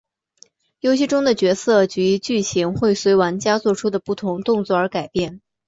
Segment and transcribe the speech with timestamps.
[0.79, 5.41] 游戏中的角色及剧情会随玩家作出的不同动作而改变。